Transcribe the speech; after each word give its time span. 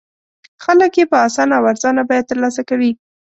خلک 0.63 0.93
یې 0.99 1.05
په 1.11 1.17
اسانه 1.27 1.53
او 1.59 1.65
ارزانه 1.71 2.03
بیه 2.09 2.23
تر 2.29 2.37
لاسه 2.43 2.61
کوي. 2.69 2.91